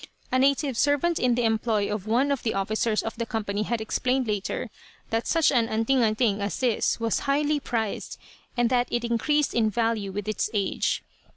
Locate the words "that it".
8.71-9.03